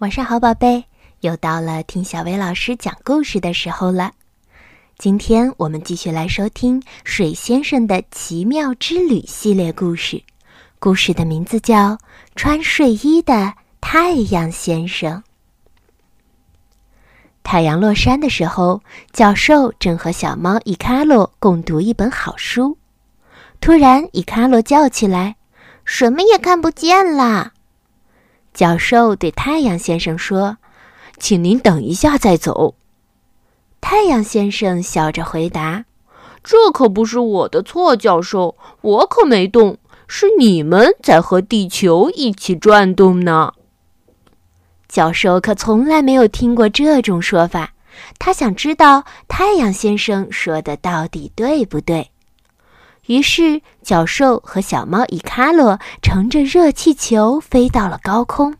[0.00, 0.86] 晚上好，宝贝，
[1.20, 4.12] 又到了听小薇老师讲故事的时候了。
[4.96, 10.22] 今天我们继续来收听《水先生的奇妙之旅》系列故事，
[10.78, 11.96] 故事的名字叫
[12.34, 15.18] 《穿睡衣的太阳先生》。
[17.42, 18.80] 太阳落山的时候，
[19.12, 22.78] 教授正和小猫伊卡洛共读一本好书。
[23.60, 25.36] 突然，伊卡洛叫起来
[25.84, 27.52] ：“什么也看不见啦！”
[28.52, 30.58] 教授对太阳先生说
[31.18, 32.74] ：“请您等一下再走。”
[33.80, 35.84] 太阳先生笑着回答
[36.44, 43.54] ：“这可不是我的错，教授，我可没动，是你们在和地球一起转动呢。”
[44.88, 47.74] 教授可从来没有听过这种说法，
[48.18, 52.09] 他想知道太阳先生说的到底对不对。
[53.06, 58.56] 于是，教授和小猫伊卡洛乘着热气球飞到了高空。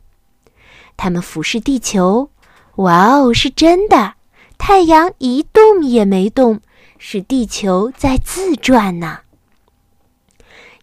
[0.97, 2.31] 他们俯视地球，
[2.77, 4.15] 哇哦，是真的！
[4.59, 6.61] 太阳一动也没动，
[6.99, 9.21] 是地球在自转呢。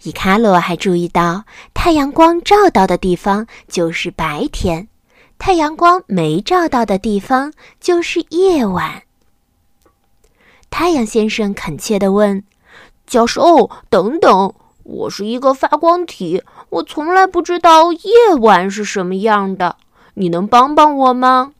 [0.03, 4.87] 伊卡洛还注意到，太阳光照到的地方就是白天，
[5.37, 9.03] 太阳光没照到的地方就是夜晚。
[10.69, 12.43] 太阳先生恳切地问。
[13.07, 19.77] 教授，等等，我是一个发光体，我从来不知道夜晚是什么样的。
[20.15, 21.53] 你能帮帮我吗？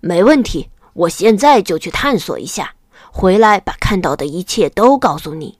[0.00, 2.72] 没问题，我现在就去探索一下，
[3.12, 5.58] 回来把看到的一切都告诉你。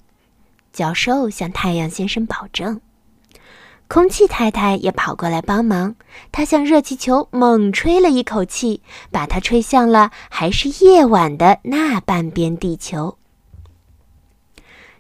[0.73, 2.81] 教授向太阳先生保证。
[3.89, 5.97] 空气太太也跑过来帮忙，
[6.33, 13.18] 她向热气球猛吹了一口气，把它吹向了还是夜晚的那半边地球。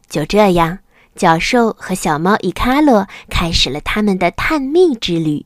[0.09, 0.78] 就这样，
[1.14, 5.45] 教授和小猫伊卡洛开始了他们的探秘之旅。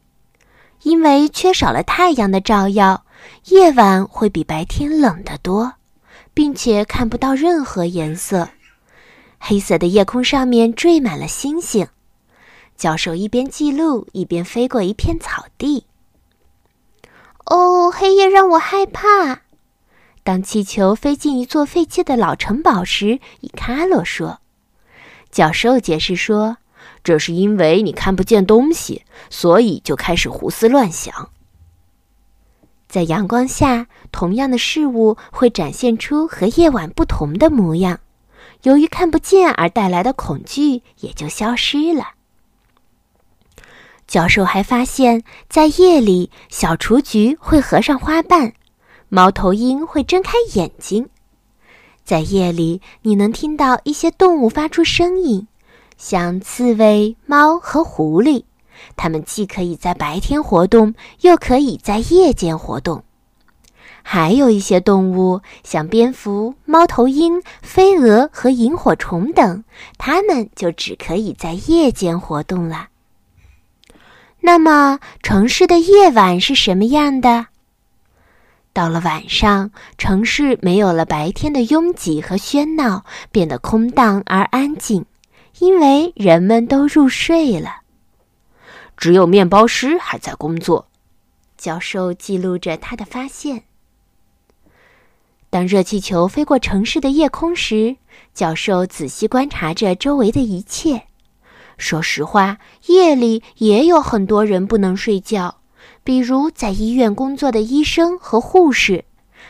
[0.83, 3.05] 因为缺少了太阳的照耀，
[3.47, 5.75] 夜晚会比白天冷得多，
[6.35, 8.49] 并且看不到任何颜色。
[9.39, 11.86] 黑色的夜空上面缀满了星星。
[12.77, 15.86] 教授一边记录，一边飞过一片草地。
[17.45, 19.42] 哦，黑夜让我害怕。
[20.25, 24.41] 当气球飞进一座废弃的老城堡时，伊卡洛说。
[25.33, 26.59] 教授解释说
[27.03, 31.31] ：“这是因为你看不见东西，所以就开始胡思乱想。
[32.87, 38.01] 在阳光下，同样的事物会展现出和夜晚不同的模样。
[38.65, 42.11] 由于看不见而带来的恐惧也就消失了。”
[44.07, 48.53] 教授还发现，在夜里，小雏菊会合上花瓣，
[49.09, 51.09] 猫头鹰会睁开眼睛。
[52.05, 55.46] 在夜里，你能听到一些动物发出声音，
[55.96, 58.45] 像刺猬、猫和狐狸。
[58.96, 63.05] 它们既可以在白天活动，又可以在夜间活动。
[64.02, 69.62] 还有一些动物，像蝙蝠、猫头鹰、飞蛾和萤火虫等，
[69.96, 72.89] 它们就只可以在夜间活动了。
[74.41, 77.46] 那么，城市的夜晚是什么样的？
[78.73, 85.05] 到了晚上，城市没有了白天的拥挤和喧闹，变得空荡而安静，
[85.59, 87.83] 因为人们都入睡了。
[88.97, 90.89] 只有面包师还在工作。
[91.59, 93.65] 教授记录着他的发现。
[95.51, 97.97] 当热气球飞过城市的夜空时，
[98.33, 101.03] 教授仔细观察着周围的一切。
[101.79, 105.61] 说实话，夜里也有很多人不能睡觉。
[106.05, 109.05] 比如在医院工作的医生和护士，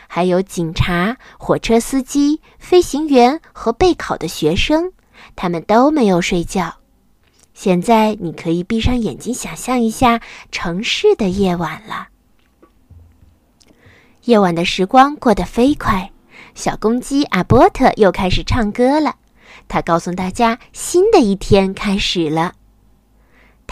[0.07, 4.91] 还有警察、火车司机、飞行员和备考的学生，
[5.35, 6.75] 他们都没有睡觉。
[7.53, 10.21] 现在你可以闭上眼睛，想象一下
[10.51, 12.07] 城市的夜晚了。
[14.25, 16.11] 夜晚的时光过得飞快，
[16.55, 19.15] 小公鸡阿波特又开始唱歌了。
[19.67, 22.53] 他告诉大家，新的一天开始了。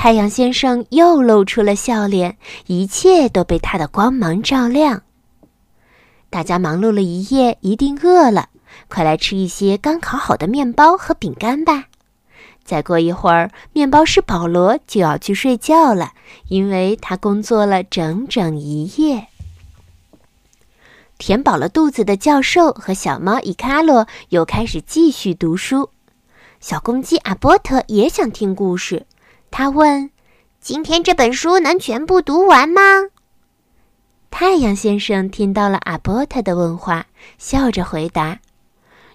[0.02, 2.36] 太阳先生又露出了笑脸，
[2.66, 5.04] 一切都被他的光芒照亮。
[6.32, 8.50] 大家忙碌了一夜，一定饿了，
[8.88, 11.86] 快来吃一些刚烤好的面包和饼干吧。
[12.64, 16.14] 再过一会儿，面包师保罗就要去睡觉了，
[16.48, 19.28] 因为他工作了整整一夜。
[21.20, 25.92] 填饱了肚子的教授和小猫伊卡洛又开始继续读书。
[26.60, 29.06] 小公鸡阿波特也想听故事。
[29.52, 30.10] 他问
[30.60, 32.82] ：“今天这本书能全部读完吗？”
[34.32, 37.06] 太阳先生听到了阿波特的问话，
[37.38, 38.40] 笑着回答：“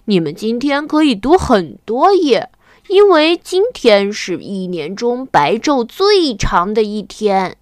[0.05, 2.51] 你们今天可以读很多页，
[2.87, 7.57] 因为今天是一年中白昼最长的一天。”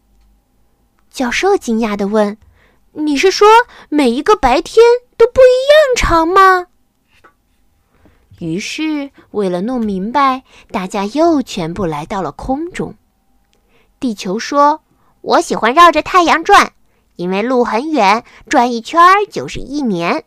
[1.10, 2.38] 教授惊讶地问
[2.92, 3.48] ：“你是说
[3.88, 4.86] 每一个白天
[5.18, 6.68] 都不一样长吗？”
[8.40, 12.96] 于是，为了弄明白，大家又全部来到了空中。
[14.00, 14.82] 地球说
[15.22, 16.74] ：“我喜欢绕着太阳转，
[17.16, 19.02] 因为路很远，转一圈
[19.32, 20.26] 就是一年。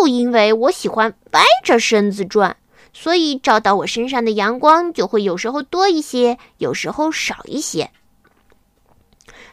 [0.00, 2.56] 又因为我喜欢歪着身子转，
[2.92, 7.90] 所以照到我身上的阳光就会有时候多一些，有时候少一些。”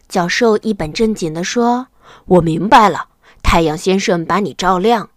[0.10, 1.88] 教授一本正经地说
[2.26, 3.08] ：“我明白了，
[3.42, 5.10] 太阳先生把你照亮。”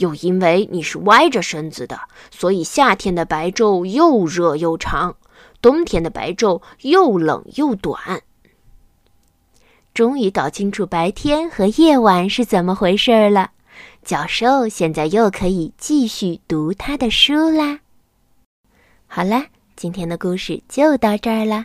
[0.00, 1.98] 又因为你是歪着身子的，
[2.30, 5.16] 所以夏天的白昼又热又长，
[5.62, 8.22] 冬天的白昼又冷又短。
[9.94, 13.50] 终于搞清楚白天和夜晚是怎么回事儿了，
[14.04, 17.78] 教授现在又可以继续读他的书啦。
[19.06, 19.46] 好啦。
[19.76, 21.64] 今天的故事就到这儿了。